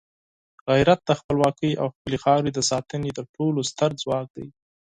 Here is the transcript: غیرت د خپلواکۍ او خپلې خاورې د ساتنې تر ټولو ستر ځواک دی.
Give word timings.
غیرت 0.73 0.99
د 1.05 1.11
خپلواکۍ 1.19 1.71
او 1.81 1.87
خپلې 1.95 2.17
خاورې 2.23 2.51
د 2.53 2.59
ساتنې 2.71 3.09
تر 3.17 3.25
ټولو 3.35 3.59
ستر 3.71 3.89
ځواک 4.01 4.27
دی. 4.37 4.47